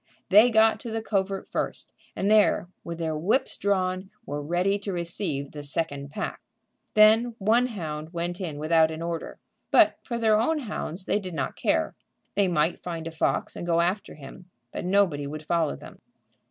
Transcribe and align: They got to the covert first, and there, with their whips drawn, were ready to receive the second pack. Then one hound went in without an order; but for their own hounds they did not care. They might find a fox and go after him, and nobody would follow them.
They 0.29 0.49
got 0.49 0.79
to 0.79 0.89
the 0.89 1.03
covert 1.03 1.47
first, 1.51 1.91
and 2.15 2.31
there, 2.31 2.67
with 2.83 2.97
their 2.97 3.15
whips 3.15 3.55
drawn, 3.55 4.09
were 4.25 4.41
ready 4.41 4.79
to 4.79 4.91
receive 4.91 5.51
the 5.51 5.61
second 5.61 6.09
pack. 6.09 6.41
Then 6.95 7.35
one 7.37 7.67
hound 7.67 8.11
went 8.11 8.41
in 8.41 8.57
without 8.57 8.89
an 8.89 9.03
order; 9.03 9.37
but 9.69 9.99
for 10.01 10.17
their 10.17 10.39
own 10.41 10.61
hounds 10.61 11.05
they 11.05 11.19
did 11.19 11.35
not 11.35 11.55
care. 11.55 11.93
They 12.33 12.47
might 12.47 12.81
find 12.81 13.05
a 13.05 13.11
fox 13.11 13.55
and 13.55 13.63
go 13.63 13.79
after 13.79 14.15
him, 14.15 14.49
and 14.73 14.89
nobody 14.89 15.27
would 15.27 15.43
follow 15.43 15.75
them. 15.75 15.93